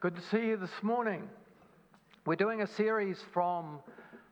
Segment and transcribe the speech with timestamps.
[0.00, 1.28] Good to see you this morning.
[2.24, 3.80] We're doing a series from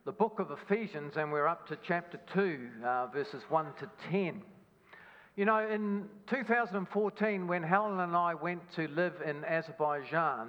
[0.06, 4.41] the book of Ephesians, and we're up to chapter 2, uh, verses 1 to 10.
[5.37, 10.48] You know, in 2014, when Helen and I went to live in Azerbaijan,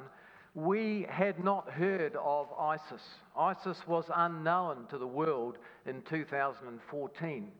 [0.56, 3.02] we had not heard of ISIS.
[3.38, 7.52] ISIS was unknown to the world in 2014.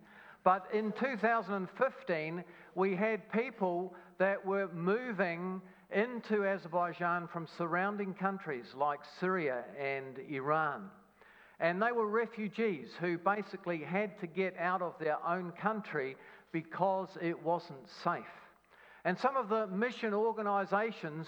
[0.46, 2.44] But in 2015,
[2.76, 5.62] we had people that were moving
[5.92, 10.90] into Azerbaijan from surrounding countries like Syria and Iran.
[11.60, 16.16] And they were refugees who basically had to get out of their own country
[16.52, 18.24] because it wasn't safe.
[19.04, 21.28] And some of the mission organizations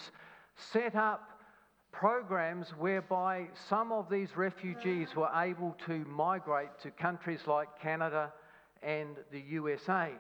[0.56, 1.42] set up
[1.92, 8.32] programs whereby some of these refugees were able to migrate to countries like Canada
[8.82, 10.12] and the USA.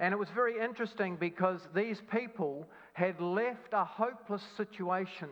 [0.00, 5.28] And it was very interesting because these people had left a hopeless situation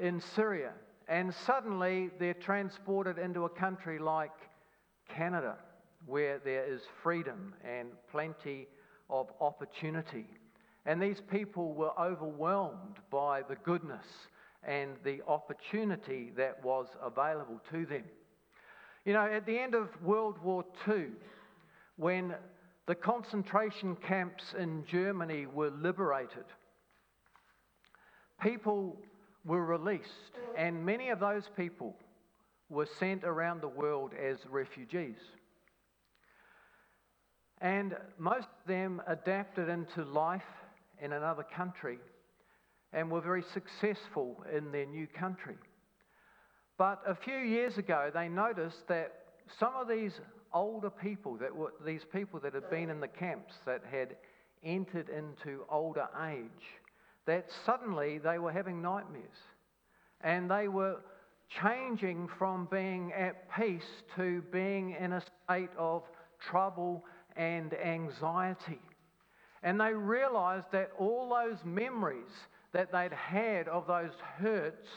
[0.00, 0.72] in Syria,
[1.08, 4.32] and suddenly they're transported into a country like
[5.08, 5.54] Canada,
[6.04, 8.66] where there is freedom and plenty
[9.08, 10.26] of opportunity.
[10.84, 14.06] And these people were overwhelmed by the goodness
[14.64, 18.04] and the opportunity that was available to them.
[19.04, 21.06] You know, at the end of World War II,
[21.96, 22.34] when
[22.86, 26.44] the concentration camps in Germany were liberated,
[28.40, 28.96] people
[29.44, 31.96] were released, and many of those people
[32.68, 35.18] were sent around the world as refugees.
[37.60, 40.42] And most of them adapted into life
[41.00, 41.98] in another country
[42.92, 45.56] and were very successful in their new country.
[46.78, 49.12] But a few years ago, they noticed that
[49.58, 50.12] some of these
[50.52, 54.16] older people, that were, these people that had been in the camps, that had
[54.64, 56.80] entered into older age,
[57.26, 59.24] that suddenly they were having nightmares.
[60.20, 60.96] And they were
[61.62, 66.02] changing from being at peace to being in a state of
[66.40, 67.04] trouble
[67.36, 68.80] and anxiety.
[69.62, 72.30] And they realized that all those memories
[72.72, 74.88] that they'd had of those hurts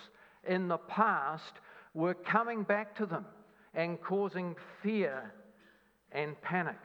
[0.48, 1.54] in the past
[1.94, 3.26] were coming back to them
[3.74, 5.32] and causing fear
[6.12, 6.80] and panic.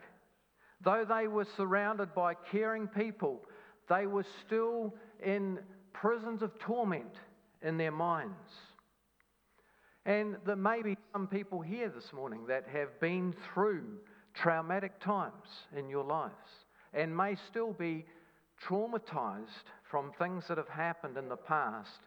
[0.83, 3.41] Though they were surrounded by caring people,
[3.89, 4.93] they were still
[5.23, 5.59] in
[5.93, 7.13] prisons of torment
[7.61, 8.51] in their minds.
[10.05, 13.83] And there may be some people here this morning that have been through
[14.35, 16.33] traumatic times in your lives
[16.93, 18.05] and may still be
[18.67, 21.99] traumatized from things that have happened in the past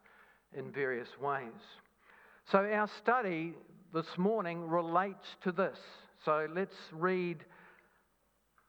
[0.56, 1.42] in various ways.
[2.50, 3.54] So, our study
[3.92, 5.78] this morning relates to this.
[6.24, 7.44] So, let's read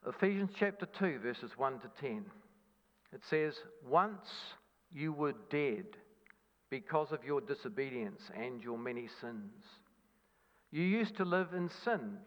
[0.08, 2.26] Ephesians chapter 2, verses 1 to 10.
[3.12, 3.56] It says,
[3.88, 4.28] Once
[4.94, 5.86] you were dead
[6.70, 9.64] because of your disobedience and your many sins.
[10.72, 12.18] You used to live in sin,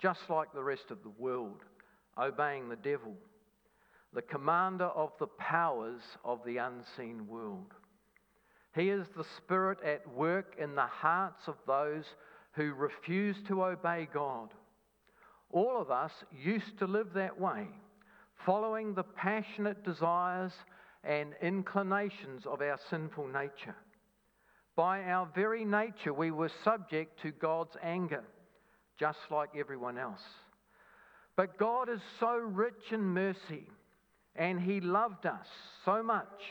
[0.00, 1.60] just like the rest of the world,
[2.18, 3.14] obeying the devil,
[4.14, 7.74] the commander of the powers of the unseen world.
[8.74, 12.04] He is the spirit at work in the hearts of those
[12.52, 14.54] who refuse to obey God.
[15.52, 16.12] All of us
[16.42, 17.66] used to live that way
[18.46, 20.52] following the passionate desires
[21.04, 23.76] and inclinations of our sinful nature.
[24.76, 28.24] By our very nature, we were subject to God's anger,
[28.98, 30.22] just like everyone else.
[31.36, 33.66] But God is so rich in mercy,
[34.36, 35.46] and He loved us
[35.84, 36.42] so much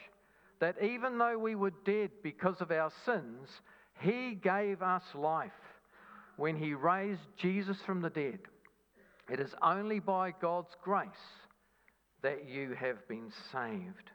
[0.60, 3.48] that even though we were dead because of our sins,
[4.02, 5.52] He gave us life
[6.38, 8.40] when He raised Jesus from the dead.
[9.32, 11.10] It is only by God's grace
[12.22, 14.12] that you have been saved.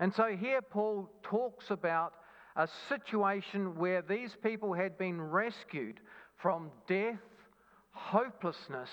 [0.00, 2.14] And so here Paul talks about
[2.56, 6.00] a situation where these people had been rescued
[6.36, 7.20] from death,
[7.92, 8.90] hopelessness,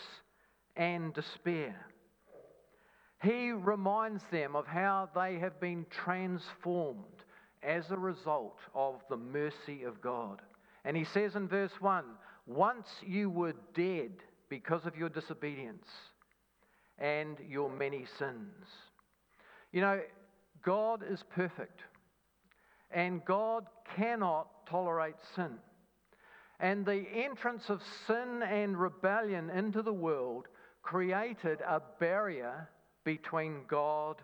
[0.76, 1.88] and despair.
[3.24, 7.24] He reminds them of how they have been transformed
[7.64, 10.42] as a result of the mercy of God.
[10.86, 12.04] And he says in verse 1
[12.48, 14.12] Once you were dead
[14.52, 15.88] because of your disobedience
[17.00, 18.68] and your many sins.
[19.72, 20.02] You know,
[20.62, 21.80] God is perfect,
[22.92, 23.66] and God
[23.96, 25.54] cannot tolerate sin.
[26.60, 30.48] And the entrance of sin and rebellion into the world
[30.84, 32.70] created a barrier
[33.06, 34.18] between God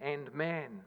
[0.00, 0.80] and man.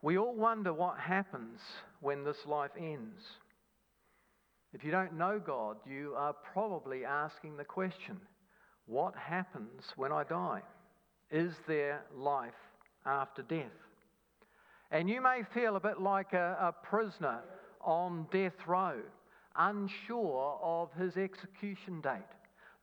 [0.00, 1.60] We all wonder what happens
[2.00, 3.22] when this life ends.
[4.74, 8.20] If you don't know God, you are probably asking the question
[8.86, 10.62] what happens when I die?
[11.30, 12.52] Is there life
[13.04, 13.66] after death?
[14.90, 17.40] And you may feel a bit like a, a prisoner
[17.82, 18.96] on death row,
[19.56, 22.20] unsure of his execution date,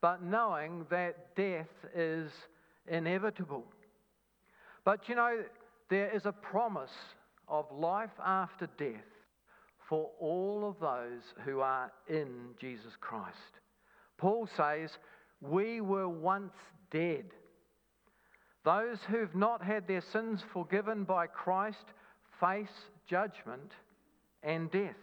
[0.01, 2.31] but knowing that death is
[2.87, 3.63] inevitable.
[4.83, 5.43] But you know,
[5.89, 6.95] there is a promise
[7.47, 9.14] of life after death
[9.89, 13.37] for all of those who are in Jesus Christ.
[14.17, 14.91] Paul says,
[15.41, 16.53] We were once
[16.91, 17.25] dead.
[18.63, 21.85] Those who've not had their sins forgiven by Christ
[22.39, 22.67] face
[23.07, 23.71] judgment
[24.41, 24.95] and death.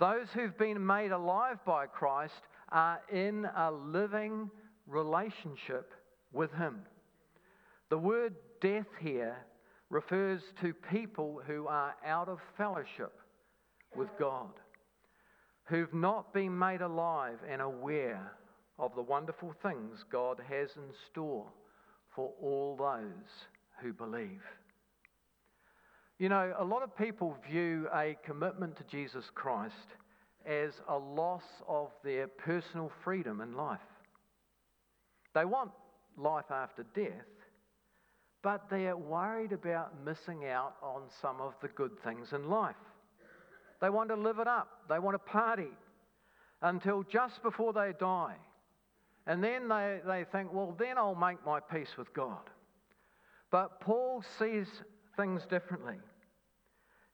[0.00, 4.50] Those who've been made alive by Christ are in a living
[4.88, 5.92] relationship
[6.32, 6.80] with Him.
[7.90, 9.36] The word death here
[9.90, 13.12] refers to people who are out of fellowship
[13.96, 14.50] with God,
[15.64, 18.32] who've not been made alive and aware
[18.78, 21.46] of the wonderful things God has in store
[22.14, 23.46] for all those
[23.80, 24.42] who believe.
[26.18, 29.74] You know, a lot of people view a commitment to Jesus Christ
[30.46, 33.80] as a loss of their personal freedom in life.
[35.34, 35.70] They want
[36.16, 37.26] life after death,
[38.42, 42.76] but they are worried about missing out on some of the good things in life.
[43.82, 45.72] They want to live it up, they want to party
[46.62, 48.36] until just before they die.
[49.26, 52.48] And then they, they think, well, then I'll make my peace with God.
[53.50, 54.68] But Paul sees
[55.16, 55.96] things differently.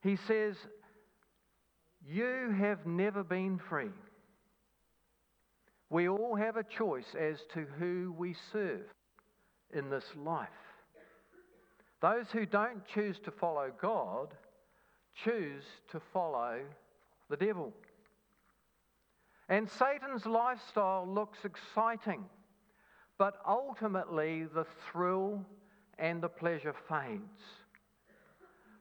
[0.02, 0.56] He says,
[2.06, 3.90] You have never been free.
[5.90, 8.86] We all have a choice as to who we serve
[9.72, 10.48] in this life.
[12.00, 14.34] Those who don't choose to follow God
[15.14, 16.60] choose to follow
[17.28, 17.72] the devil.
[19.48, 22.24] And Satan's lifestyle looks exciting,
[23.16, 25.44] but ultimately the thrill
[25.98, 27.42] and the pleasure fades.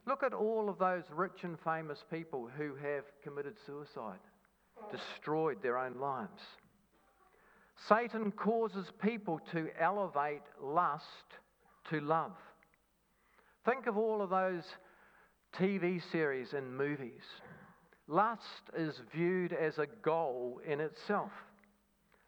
[0.05, 4.19] Look at all of those rich and famous people who have committed suicide,
[4.91, 6.41] destroyed their own lives.
[7.87, 11.05] Satan causes people to elevate lust
[11.89, 12.35] to love.
[13.65, 14.63] Think of all of those
[15.55, 17.23] TV series and movies.
[18.07, 21.31] Lust is viewed as a goal in itself.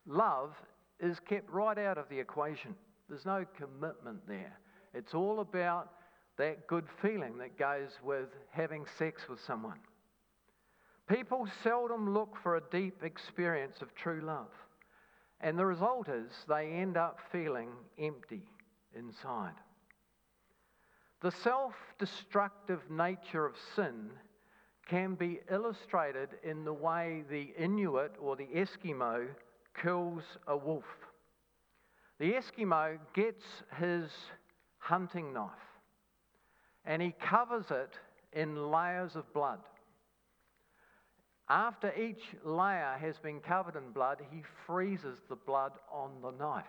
[0.05, 0.53] Love
[0.99, 2.75] is kept right out of the equation.
[3.07, 4.59] There's no commitment there.
[4.93, 5.91] It's all about
[6.37, 9.79] that good feeling that goes with having sex with someone.
[11.07, 14.51] People seldom look for a deep experience of true love.
[15.41, 18.43] And the result is they end up feeling empty
[18.95, 19.53] inside.
[21.21, 24.09] The self destructive nature of sin
[24.87, 29.27] can be illustrated in the way the Inuit or the Eskimo
[29.81, 30.85] kills a wolf.
[32.19, 33.43] The Eskimo gets
[33.79, 34.09] his
[34.77, 35.51] hunting knife
[36.85, 37.93] and he covers it
[38.33, 39.59] in layers of blood.
[41.49, 46.65] After each layer has been covered in blood, he freezes the blood on the knife.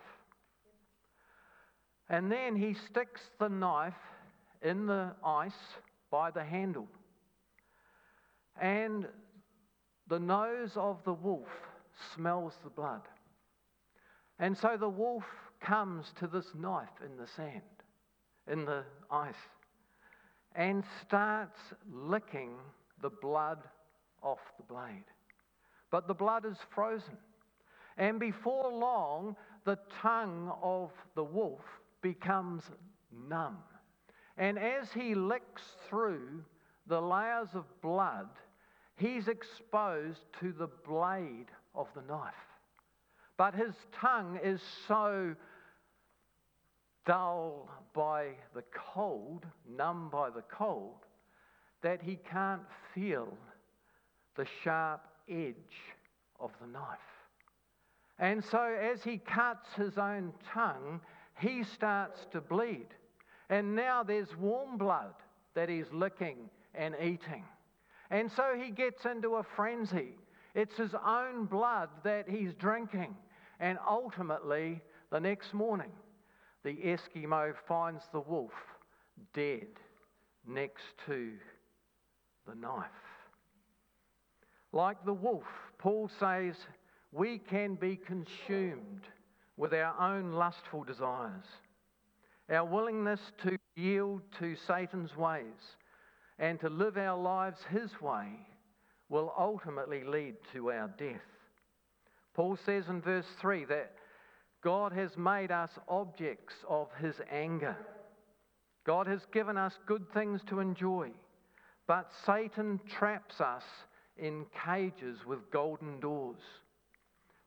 [2.09, 3.93] And then he sticks the knife
[4.61, 5.51] in the ice
[6.09, 6.87] by the handle.
[8.59, 9.07] And
[10.07, 11.47] the nose of the wolf
[12.13, 13.01] smells the blood.
[14.39, 15.23] And so the wolf
[15.61, 17.61] comes to this knife in the sand,
[18.51, 19.33] in the ice,
[20.55, 21.59] and starts
[21.91, 22.51] licking
[23.01, 23.59] the blood
[24.21, 25.05] off the blade.
[25.91, 27.17] But the blood is frozen.
[27.97, 31.61] And before long, the tongue of the wolf
[32.01, 32.63] becomes
[33.29, 33.57] numb.
[34.37, 36.43] And as he licks through
[36.87, 38.29] the layers of blood,
[38.95, 42.33] he's exposed to the blade of the knife.
[43.37, 45.35] But his tongue is so
[47.05, 51.05] dull by the cold, numb by the cold,
[51.81, 52.61] that he can't
[52.93, 53.27] feel
[54.35, 55.55] the sharp edge
[56.39, 56.99] of the knife.
[58.19, 61.01] And so, as he cuts his own tongue,
[61.39, 62.87] he starts to bleed.
[63.51, 65.13] And now there's warm blood
[65.55, 67.43] that he's licking and eating.
[68.09, 70.15] And so he gets into a frenzy.
[70.55, 73.13] It's his own blood that he's drinking.
[73.59, 74.81] And ultimately,
[75.11, 75.91] the next morning,
[76.63, 78.53] the Eskimo finds the wolf
[79.33, 79.67] dead
[80.47, 81.33] next to
[82.47, 82.85] the knife.
[84.71, 85.43] Like the wolf,
[85.77, 86.55] Paul says,
[87.11, 89.01] we can be consumed
[89.57, 91.45] with our own lustful desires.
[92.51, 95.77] Our willingness to yield to Satan's ways
[96.37, 98.27] and to live our lives his way
[99.07, 101.21] will ultimately lead to our death.
[102.33, 103.93] Paul says in verse 3 that
[104.61, 107.75] God has made us objects of his anger.
[108.85, 111.11] God has given us good things to enjoy,
[111.87, 113.63] but Satan traps us
[114.17, 116.41] in cages with golden doors.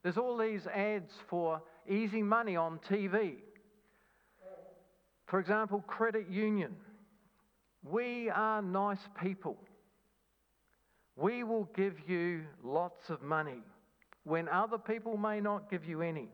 [0.02, 3.36] There's all these ads for easy money on TV.
[5.34, 6.76] For example, credit union.
[7.82, 9.56] We are nice people.
[11.16, 13.58] We will give you lots of money
[14.22, 16.28] when other people may not give you any.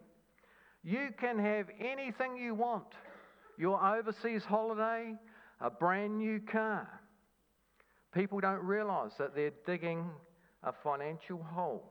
[0.84, 2.88] You can have anything you want
[3.56, 5.14] your overseas holiday,
[5.62, 6.86] a brand new car.
[8.12, 10.10] People don't realize that they're digging
[10.62, 11.90] a financial hole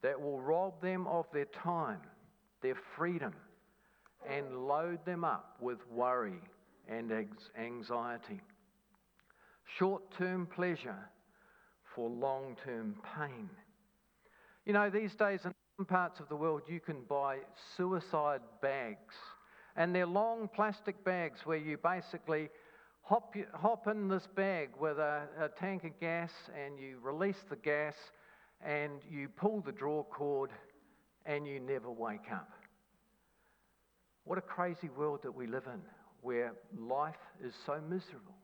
[0.00, 2.02] that will rob them of their time,
[2.62, 3.34] their freedom,
[4.28, 6.40] and load them up with worry
[6.88, 7.12] and
[7.58, 8.40] anxiety.
[9.78, 11.10] Short term pleasure
[11.94, 13.48] for long term pain.
[14.64, 17.38] You know, these days in some parts of the world, you can buy
[17.76, 19.14] suicide bags.
[19.76, 22.48] And they're long plastic bags where you basically
[23.02, 26.30] hop, hop in this bag with a, a tank of gas
[26.64, 27.94] and you release the gas
[28.64, 30.50] and you pull the draw cord
[31.26, 32.55] and you never wake up.
[34.26, 35.80] What a crazy world that we live in
[36.20, 38.34] where life is so miserable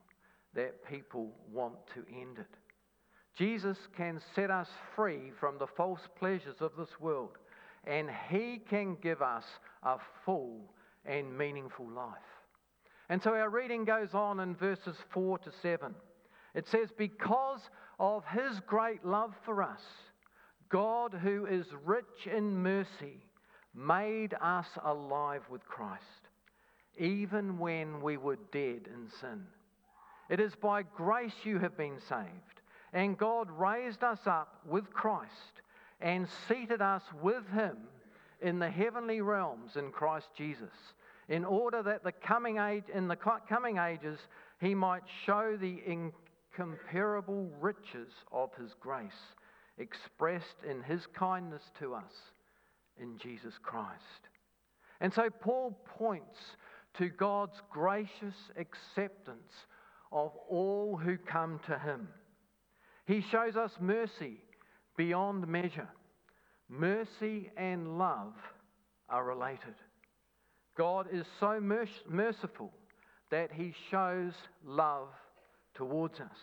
[0.55, 2.57] that people want to end it.
[3.37, 7.37] Jesus can set us free from the false pleasures of this world,
[7.85, 9.43] and He can give us
[9.83, 10.73] a full
[11.05, 12.15] and meaningful life.
[13.09, 15.97] And so our reading goes on in verses 4 to 7.
[16.55, 17.61] It says, Because
[17.99, 19.83] of His great love for us,
[20.69, 23.25] God, who is rich in mercy,
[23.75, 26.03] made us alive with Christ,
[26.99, 29.47] even when we were dead in sin.
[30.29, 32.63] It is by grace you have been saved
[32.93, 35.63] and God raised us up with Christ
[36.01, 37.77] and seated us with him
[38.41, 40.75] in the heavenly realms in Christ Jesus,
[41.29, 44.19] in order that the coming age, in the coming ages
[44.61, 49.35] he might show the incomparable riches of his grace
[49.79, 52.13] expressed in his kindness to us
[53.01, 54.29] in Jesus Christ.
[55.01, 56.39] And so Paul points
[56.95, 59.53] to God's gracious acceptance
[60.13, 62.09] of all who come to him.
[63.07, 64.39] He shows us mercy
[64.97, 65.89] beyond measure.
[66.69, 68.35] Mercy and love
[69.09, 69.75] are related.
[70.77, 71.61] God is so
[72.09, 72.73] merciful
[73.31, 74.33] that he shows
[74.65, 75.09] love
[75.75, 76.39] towards us.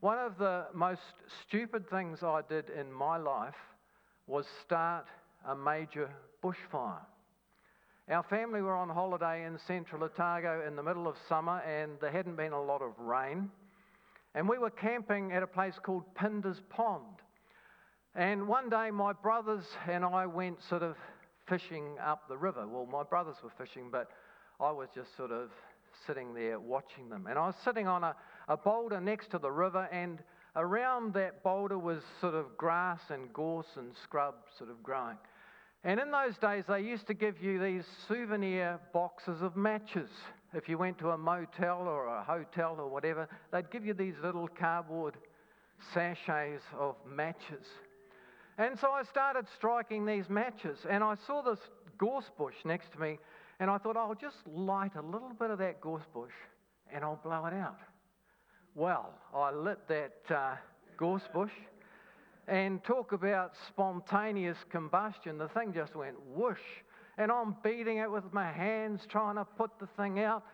[0.00, 1.00] One of the most
[1.46, 3.54] stupid things I did in my life
[4.26, 5.06] was start
[5.46, 6.10] a major
[6.42, 7.00] bushfire.
[8.08, 12.10] Our family were on holiday in central Otago in the middle of summer, and there
[12.10, 13.50] hadn't been a lot of rain.
[14.34, 17.02] And we were camping at a place called Pinder's Pond.
[18.14, 20.96] And one day my brothers and I went sort of
[21.48, 22.66] fishing up the river.
[22.66, 24.08] Well, my brothers were fishing, but
[24.60, 25.50] I was just sort of
[26.06, 27.26] sitting there watching them.
[27.28, 28.14] And I was sitting on a,
[28.48, 30.18] a boulder next to the river, and
[30.56, 35.16] around that boulder was sort of grass and gorse and scrub sort of growing.
[35.84, 40.10] And in those days, they used to give you these souvenir boxes of matches.
[40.52, 44.14] If you went to a motel or a hotel or whatever, they'd give you these
[44.22, 45.16] little cardboard
[45.94, 47.66] sachets of matches.
[48.58, 51.60] And so I started striking these matches, and I saw this
[51.98, 53.18] gorse bush next to me,
[53.60, 56.32] and I thought, I'll just light a little bit of that gorse bush
[56.92, 57.78] and I'll blow it out.
[58.76, 60.54] Well, I lit that uh,
[60.96, 61.50] gorse bush,
[62.46, 65.36] and talk about spontaneous combustion.
[65.38, 66.60] The thing just went whoosh
[67.18, 70.44] and I'm beating it with my hands, trying to put the thing out,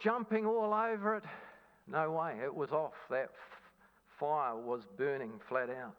[0.00, 1.24] jumping all over it.
[1.86, 2.94] No way, it was off.
[3.10, 3.30] That f-
[4.18, 5.94] fire was burning flat out.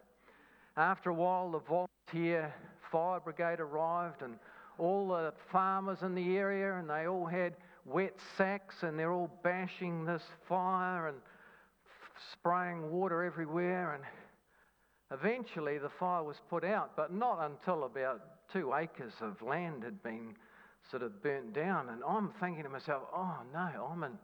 [0.77, 2.53] After a while, the volunteer
[2.91, 4.37] fire brigade arrived, and
[4.79, 7.55] all the farmers in the area, and they all had
[7.85, 11.17] wet sacks, and they're all bashing this fire and
[12.33, 13.93] spraying water everywhere.
[13.93, 14.03] And
[15.19, 20.01] eventually, the fire was put out, but not until about two acres of land had
[20.03, 20.35] been
[20.89, 21.89] sort of burnt down.
[21.89, 24.17] And I'm thinking to myself, oh no, I'm in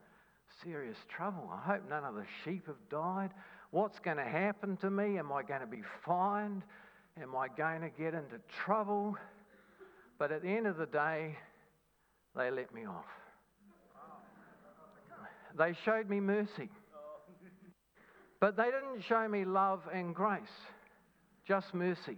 [0.64, 1.50] serious trouble.
[1.52, 3.32] I hope none of the sheep have died.
[3.72, 5.18] What's going to happen to me?
[5.18, 6.64] Am I going to be fined?
[7.22, 9.16] Am I going to get into trouble?
[10.18, 11.38] But at the end of the day,
[12.36, 13.06] they let me off.
[15.58, 16.70] They showed me mercy.
[18.40, 20.42] But they didn't show me love and grace,
[21.48, 22.18] just mercy.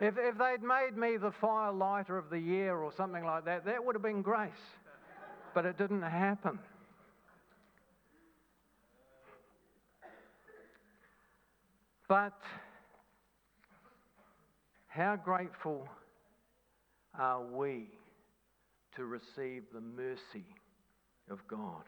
[0.00, 3.66] If, if they'd made me the fire lighter of the year or something like that,
[3.66, 4.50] that would have been grace.
[5.52, 6.58] But it didn't happen.
[12.08, 12.40] But
[14.88, 15.86] how grateful
[17.16, 17.88] are we
[18.96, 20.44] to receive the mercy
[21.30, 21.84] of God?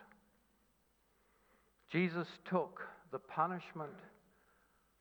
[1.91, 2.81] Jesus took
[3.11, 3.93] the punishment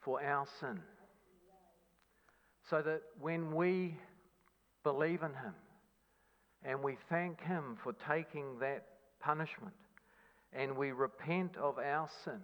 [0.01, 0.79] for our sin
[2.69, 3.95] so that when we
[4.83, 5.53] believe in Him
[6.63, 8.85] and we thank Him for taking that
[9.19, 9.73] punishment
[10.53, 12.41] and we repent of our sin,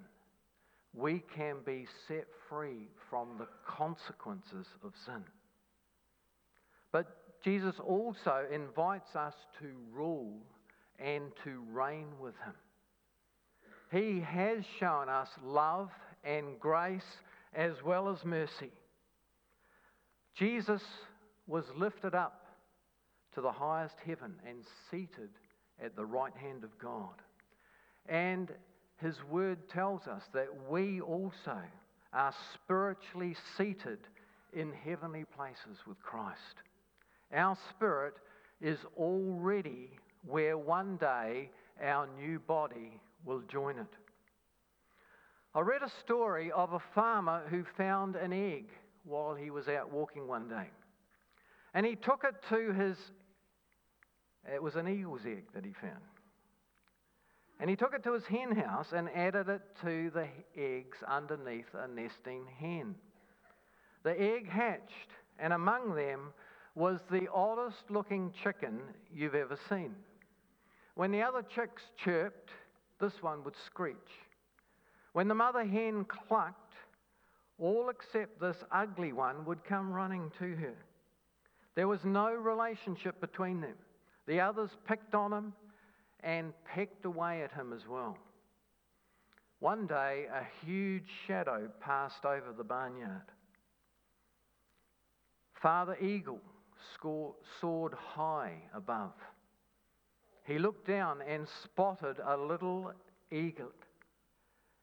[0.94, 5.24] we can be set free from the consequences of sin.
[7.44, 10.38] Jesus also invites us to rule
[11.00, 12.54] and to reign with Him.
[13.92, 15.90] He has shown us love
[16.24, 17.18] and grace
[17.54, 18.72] as well as mercy.
[20.36, 20.82] Jesus
[21.48, 22.46] was lifted up
[23.34, 25.30] to the highest heaven and seated
[25.84, 27.22] at the right hand of God.
[28.10, 28.52] And
[29.02, 31.58] his word tells us that we also
[32.14, 34.00] are spiritually seated
[34.54, 36.62] in heavenly places with Christ.
[37.34, 38.16] Our spirit
[38.62, 39.92] is already
[40.26, 41.50] where one day
[41.82, 43.94] our new body will join it.
[45.54, 48.70] I read a story of a farmer who found an egg
[49.04, 50.70] while he was out walking one day.
[51.74, 52.98] And he took it to his,
[54.52, 56.02] it was an eagle's egg that he found.
[57.60, 61.74] And he took it to his hen house and added it to the eggs underneath
[61.74, 62.96] a nesting hen.
[64.04, 66.34] The egg hatched, and among them
[66.78, 68.80] was the oddest looking chicken
[69.12, 69.96] you've ever seen.
[70.94, 72.52] When the other chicks chirped,
[73.02, 73.96] this one would screech.
[75.14, 76.76] When the mother hen clucked,
[77.58, 80.76] all except this ugly one would come running to her.
[81.74, 83.76] There was no relationship between them.
[84.28, 85.54] The others picked on him
[86.20, 88.20] and pecked away at him as well.
[89.62, 93.32] One day, a huge shadow passed over the barnyard.
[95.60, 96.40] Father Eagle
[97.62, 99.14] soared high above.
[100.46, 102.94] He looked down and spotted a little
[103.32, 103.74] eaglet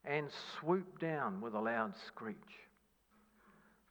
[0.03, 0.27] and
[0.59, 2.35] swooped down with a loud screech.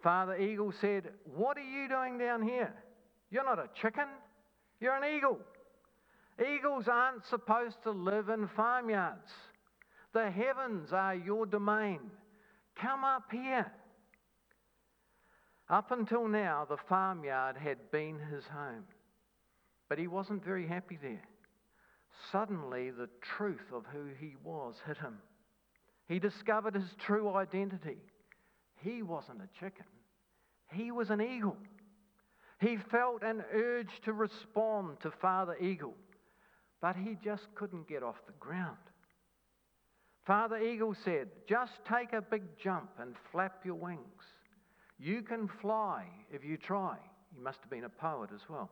[0.03, 2.73] Father Eagle said, What are you doing down here?
[3.31, 4.07] You're not a chicken,
[4.81, 5.39] you're an eagle.
[6.41, 9.31] Eagles aren't supposed to live in farmyards.
[10.13, 12.01] The heavens are your domain.
[12.77, 13.73] Come up here.
[15.69, 18.85] Up until now, the farmyard had been his home,
[19.89, 21.23] but he wasn't very happy there.
[22.31, 25.19] Suddenly, the truth of who he was hit him.
[26.07, 27.97] He discovered his true identity.
[28.77, 29.87] He wasn't a chicken,
[30.71, 31.57] he was an eagle.
[32.61, 35.95] He felt an urge to respond to Father Eagle,
[36.81, 38.79] but he just couldn't get off the ground.
[40.25, 44.23] Father Eagle said, Just take a big jump and flap your wings.
[44.99, 46.97] You can fly if you try.
[47.35, 48.71] He must have been a poet as well.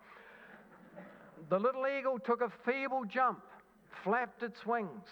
[1.48, 3.40] The little eagle took a feeble jump,
[4.04, 5.08] flapped its wings,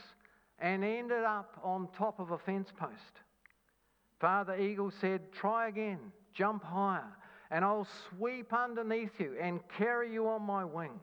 [0.61, 3.20] and ended up on top of a fence post.
[4.20, 5.99] Father Eagle said, Try again,
[6.35, 7.16] jump higher,
[7.51, 11.01] and I'll sweep underneath you and carry you on my wing.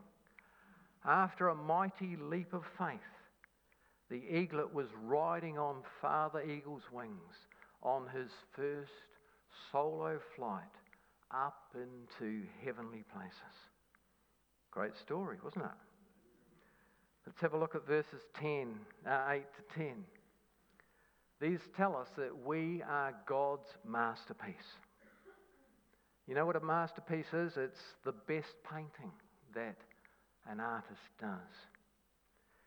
[1.04, 3.00] After a mighty leap of faith,
[4.10, 7.48] the eaglet was riding on Father Eagle's wings
[7.82, 8.92] on his first
[9.72, 10.64] solo flight
[11.32, 13.56] up into heavenly places.
[14.72, 15.72] Great story, wasn't it?
[17.26, 18.74] Let's have a look at verses 10,
[19.06, 19.94] uh, 8 to 10.
[21.40, 24.56] These tell us that we are God's masterpiece.
[26.28, 27.58] You know what a masterpiece is?
[27.58, 29.12] It's the best painting
[29.54, 29.78] that
[30.50, 31.30] an artist does.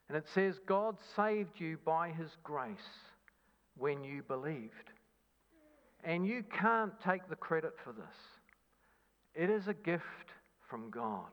[0.09, 2.79] And it says, God saved you by his grace
[3.77, 4.91] when you believed.
[6.05, 8.17] And you can't take the credit for this,
[9.35, 10.05] it is a gift
[10.69, 11.29] from God.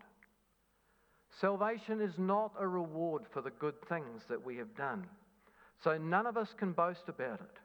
[1.39, 5.05] Salvation is not a reward for the good things that we have done.
[5.83, 7.59] So none of us can boast about it.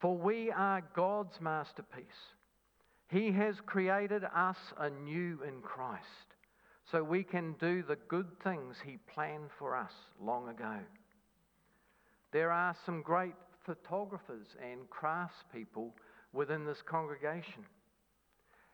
[0.00, 2.04] For we are God's masterpiece.
[3.08, 6.02] He has created us anew in Christ
[6.90, 10.78] so we can do the good things He planned for us long ago.
[12.32, 15.90] There are some great photographers and craftspeople
[16.32, 17.64] within this congregation.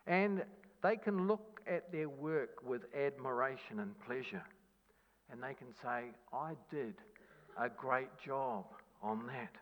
[0.06, 0.44] And
[0.82, 4.42] they can look at their work with admiration and pleasure.
[5.30, 6.94] And they can say, I did
[7.60, 8.64] a great job
[9.02, 9.52] on that.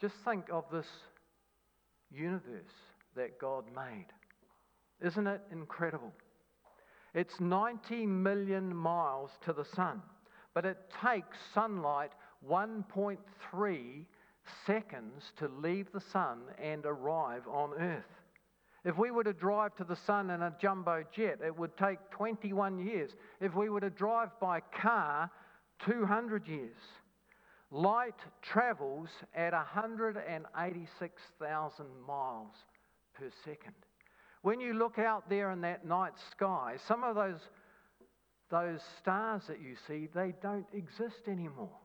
[0.00, 0.86] Just think of this
[2.10, 2.72] universe
[3.16, 4.06] that God made.
[5.02, 6.12] Isn't it incredible?
[7.14, 10.00] It's 90 million miles to the sun,
[10.54, 12.12] but it takes sunlight
[12.48, 14.04] 1.3
[14.66, 18.04] seconds to leave the sun and arrive on Earth.
[18.84, 21.98] If we were to drive to the sun in a jumbo jet, it would take
[22.10, 23.10] 21 years.
[23.40, 25.30] If we were to drive by car,
[25.84, 26.76] 200 years.
[27.70, 32.54] Light travels at 186,000 miles
[33.14, 33.74] per second.
[34.42, 37.40] When you look out there in that night sky, some of those,
[38.50, 41.76] those stars that you see, they don't exist anymore.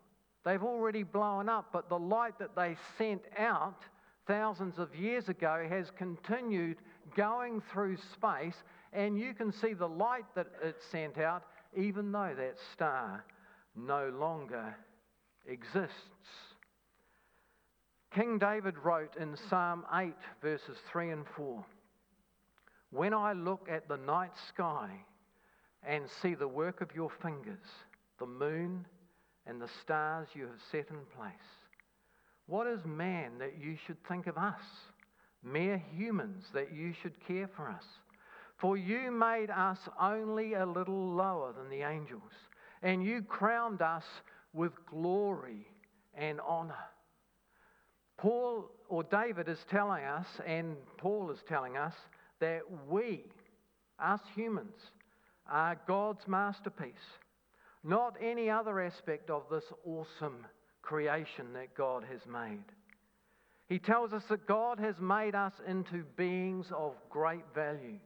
[0.45, 3.81] They've already blown up, but the light that they sent out
[4.27, 6.77] thousands of years ago has continued
[7.15, 8.55] going through space,
[8.93, 11.43] and you can see the light that it sent out,
[11.75, 13.25] even though that star
[13.75, 14.75] no longer
[15.47, 15.95] exists.
[18.13, 21.65] King David wrote in Psalm 8, verses 3 and 4
[22.91, 24.89] When I look at the night sky
[25.85, 27.67] and see the work of your fingers,
[28.19, 28.85] the moon
[29.47, 31.33] and the stars you have set in place,
[32.47, 34.61] what is man that you should think of us?
[35.43, 37.83] Mere humans that you should care for us.
[38.57, 42.31] For you made us only a little lower than the angels,
[42.81, 44.05] and you crowned us
[44.53, 45.67] with glory
[46.15, 46.73] and honor.
[48.17, 51.93] Paul or David is telling us, and Paul is telling us,
[52.39, 53.25] that we,
[53.99, 54.75] us humans,
[55.49, 56.93] are God's masterpiece,
[57.85, 60.45] not any other aspect of this awesome
[60.81, 62.63] creation that God has made.
[63.67, 67.99] He tells us that God has made us into beings of great value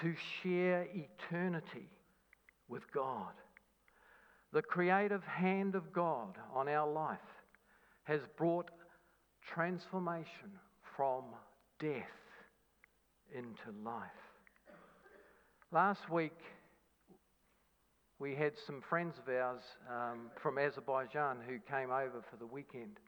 [0.00, 1.88] to share eternity
[2.68, 3.32] with God.
[4.52, 7.18] The creative hand of God on our life
[8.04, 8.70] has brought
[9.54, 10.58] transformation
[10.96, 11.24] from
[11.78, 12.02] death
[13.34, 14.10] into life.
[15.70, 16.38] Last week,
[18.22, 23.00] we had some friends of ours um, from Azerbaijan who came over for the weekend.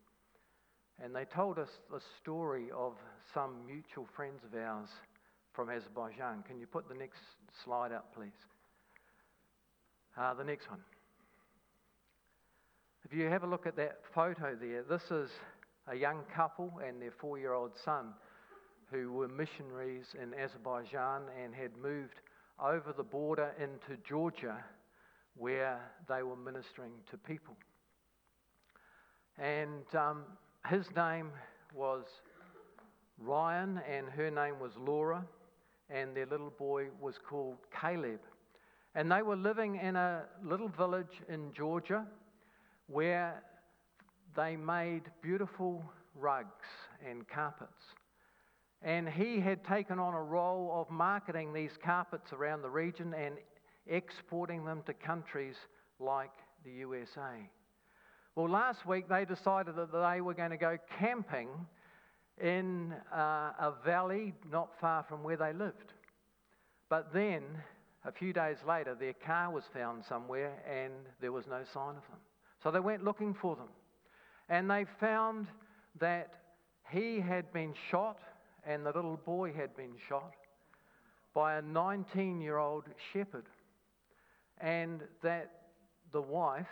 [1.01, 2.95] And they told us the story of
[3.33, 4.89] some mutual friends of ours
[5.53, 6.43] from Azerbaijan.
[6.49, 7.21] Can you put the next
[7.65, 8.33] slide up, please?
[10.19, 10.81] Uh, the next one.
[13.05, 15.31] If you have a look at that photo there, this is
[15.87, 18.15] a young couple and their four year old son
[18.91, 22.21] who were missionaries in Azerbaijan and had moved
[22.61, 24.57] over the border into Georgia
[25.37, 27.57] where they were ministering to people.
[29.39, 30.23] And um,
[30.69, 31.31] his name
[31.75, 32.05] was
[33.19, 35.25] Ryan, and her name was Laura,
[35.91, 38.21] and their little boy was called Caleb.
[38.95, 42.07] And they were living in a little village in Georgia
[42.87, 43.43] where
[44.37, 45.83] they made beautiful
[46.15, 46.67] rugs
[47.09, 47.83] and carpets.
[48.83, 53.35] And he had taken on a role of marketing these carpets around the region and
[53.87, 55.57] exporting them to countries
[55.99, 56.33] like
[56.65, 57.49] the USA.
[58.37, 61.49] Well, last week they decided that they were going to go camping
[62.43, 65.93] in uh, a valley not far from where they lived.
[66.89, 67.43] But then,
[68.05, 72.03] a few days later, their car was found somewhere and there was no sign of
[72.09, 72.21] them.
[72.63, 73.69] So they went looking for them.
[74.49, 75.47] And they found
[76.01, 76.35] that
[76.91, 78.19] he had been shot
[78.67, 80.33] and the little boy had been shot
[81.35, 83.47] by a 19 year old shepherd.
[84.65, 85.51] And that
[86.13, 86.67] the wife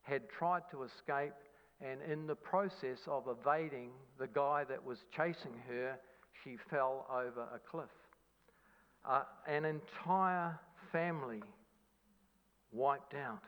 [0.00, 1.34] had tried to escape,
[1.82, 5.98] and in the process of evading the guy that was chasing her,
[6.42, 7.90] she fell over a cliff.
[9.04, 10.58] Uh, an entire
[10.90, 11.42] family
[12.72, 13.42] wiped out.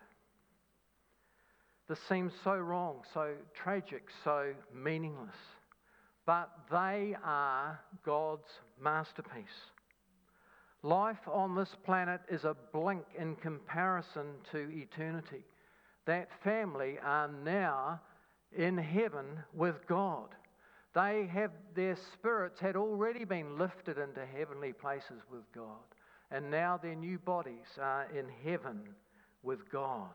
[1.88, 5.34] This seems so wrong, so tragic, so meaningless.
[6.26, 9.72] But they are God's masterpiece.
[10.82, 15.44] Life on this planet is a blink in comparison to eternity.
[16.06, 18.00] That family are now
[18.56, 20.28] in heaven with God.
[20.94, 25.84] They have their spirits had already been lifted into heavenly places with God,
[26.30, 28.80] and now their new bodies are in heaven
[29.42, 30.14] with God.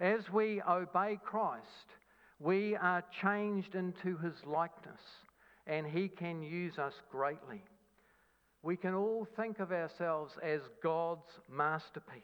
[0.00, 1.94] As we obey Christ,
[2.40, 5.00] we are changed into his likeness,
[5.66, 7.62] and he can use us greatly.
[8.62, 12.22] We can all think of ourselves as God's masterpiece.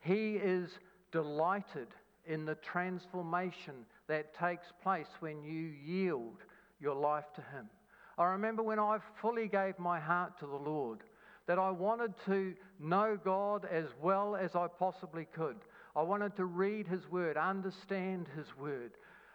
[0.00, 0.70] He is
[1.10, 1.88] delighted
[2.26, 3.74] in the transformation
[4.06, 6.38] that takes place when you yield
[6.80, 7.68] your life to Him.
[8.16, 11.00] I remember when I fully gave my heart to the Lord
[11.46, 15.56] that I wanted to know God as well as I possibly could.
[15.96, 18.92] I wanted to read His Word, understand His Word.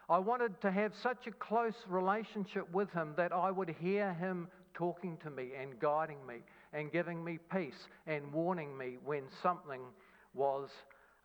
[0.09, 4.47] I wanted to have such a close relationship with Him that I would hear Him
[4.79, 6.37] talking to me and guiding me
[6.71, 9.81] and giving me peace and warning me when something
[10.33, 10.69] was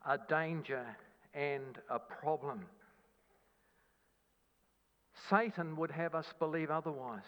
[0.07, 0.85] a danger
[1.33, 2.67] and a problem.
[5.31, 7.23] Satan would have us believe otherwise.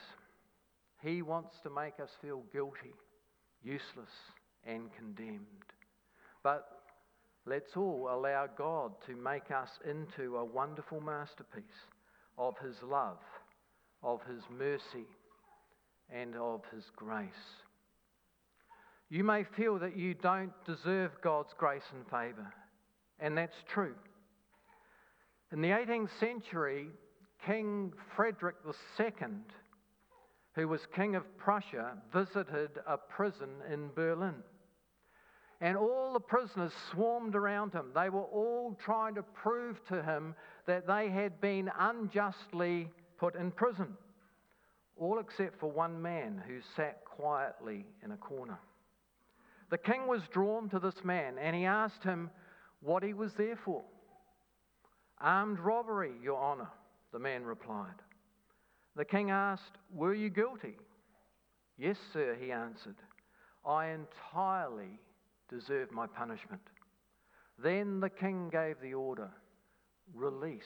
[1.01, 2.93] He wants to make us feel guilty,
[3.63, 4.11] useless,
[4.67, 5.47] and condemned.
[6.43, 6.67] But
[7.47, 11.65] let's all allow God to make us into a wonderful masterpiece
[12.37, 13.19] of His love,
[14.03, 15.07] of His mercy,
[16.13, 17.29] and of His grace.
[19.09, 22.53] You may feel that you don't deserve God's grace and favour,
[23.21, 23.95] and that's true.
[25.53, 26.89] In the 18th century,
[27.45, 28.57] King Frederick
[28.99, 29.07] II,
[30.55, 34.43] who was King of Prussia, visited a prison in Berlin.
[35.61, 37.93] And all the prisoners swarmed around him.
[37.95, 40.35] They were all trying to prove to him
[40.67, 43.97] that they had been unjustly put in prison,
[44.97, 48.59] all except for one man who sat quietly in a corner.
[49.71, 52.31] The king was drawn to this man and he asked him
[52.81, 53.83] what he was there for.
[55.21, 56.69] Armed robbery, Your Honour,
[57.13, 58.03] the man replied.
[58.97, 60.77] The king asked, Were you guilty?
[61.79, 62.97] Yes, sir, he answered.
[63.67, 65.01] I entirely
[65.51, 66.63] deserve my punishment.
[67.59, 69.31] Then the king gave the order
[70.15, 70.63] release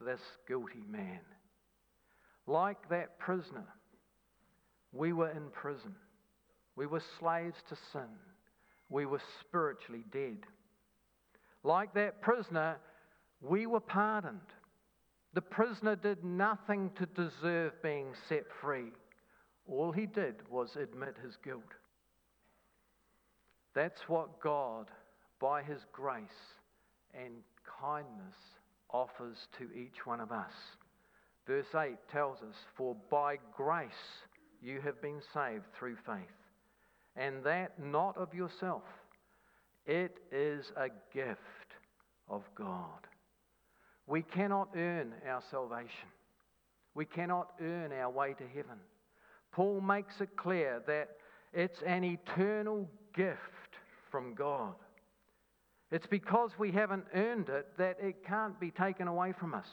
[0.00, 1.20] this guilty man.
[2.48, 3.66] Like that prisoner,
[4.92, 5.94] we were in prison.
[6.76, 8.08] We were slaves to sin.
[8.88, 10.38] We were spiritually dead.
[11.62, 12.78] Like that prisoner,
[13.42, 14.40] we were pardoned.
[15.34, 18.92] The prisoner did nothing to deserve being set free.
[19.66, 21.60] All he did was admit his guilt.
[23.74, 24.86] That's what God,
[25.38, 26.22] by his grace
[27.12, 27.34] and
[27.78, 28.36] kindness,
[28.88, 30.54] offers to each one of us.
[31.48, 33.88] Verse 8 tells us, For by grace
[34.60, 36.36] you have been saved through faith,
[37.16, 38.82] and that not of yourself.
[39.86, 41.40] It is a gift
[42.28, 43.06] of God.
[44.06, 46.10] We cannot earn our salvation.
[46.94, 48.78] We cannot earn our way to heaven.
[49.50, 51.08] Paul makes it clear that
[51.54, 53.38] it's an eternal gift
[54.10, 54.74] from God.
[55.90, 59.68] It's because we haven't earned it that it can't be taken away from us.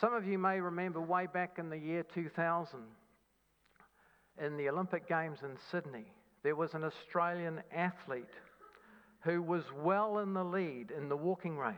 [0.00, 2.80] Some of you may remember way back in the year 2000
[4.42, 6.06] in the Olympic Games in Sydney,
[6.42, 8.24] there was an Australian athlete
[9.20, 11.76] who was well in the lead in the walking race.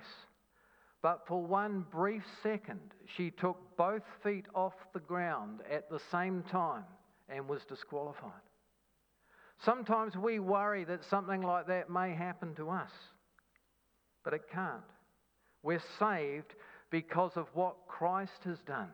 [1.03, 6.43] But for one brief second, she took both feet off the ground at the same
[6.51, 6.85] time
[7.29, 8.33] and was disqualified.
[9.63, 12.91] Sometimes we worry that something like that may happen to us,
[14.25, 14.83] but it can't.
[15.63, 16.55] We're saved
[16.91, 18.91] because of what Christ has done,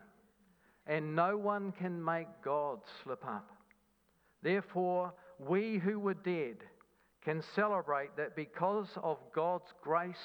[0.87, 3.49] and no one can make God slip up.
[4.41, 6.57] Therefore, we who were dead
[7.23, 10.17] can celebrate that because of God's grace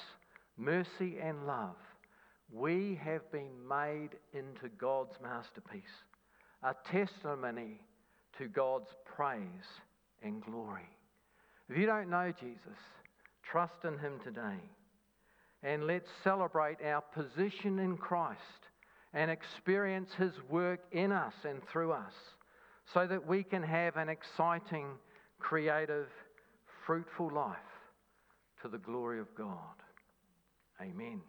[0.59, 1.77] mercy, and love,
[2.51, 5.83] we have been made into God's masterpiece,
[6.63, 7.79] a testimony
[8.37, 9.39] to God's praise
[10.21, 10.89] and glory.
[11.69, 12.77] If you don't know Jesus,
[13.43, 14.59] trust in him today.
[15.63, 18.39] And let's celebrate our position in Christ
[19.13, 22.13] and experience his work in us and through us
[22.93, 24.87] so that we can have an exciting,
[25.39, 26.07] creative,
[26.85, 27.57] fruitful life
[28.61, 29.75] to the glory of God.
[30.81, 31.21] Amen.